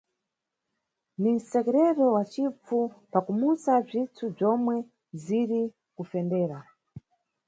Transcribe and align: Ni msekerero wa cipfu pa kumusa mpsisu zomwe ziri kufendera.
Ni 1.17 1.33
msekerero 1.33 2.13
wa 2.13 2.25
cipfu 2.25 2.79
pa 3.11 3.19
kumusa 3.25 3.71
mpsisu 3.81 4.25
zomwe 4.37 4.75
ziri 5.23 5.61
kufendera. 5.95 6.57